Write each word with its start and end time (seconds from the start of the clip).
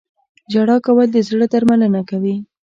•ژړا 0.53 0.77
کول 0.85 1.07
د 1.11 1.17
زړه 1.29 1.45
درملنه 1.51 2.01
کوي. 2.09 2.35